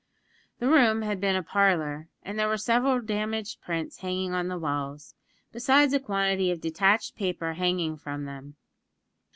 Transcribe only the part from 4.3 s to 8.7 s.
on the walls, besides a quantity of detached paper hanging from them.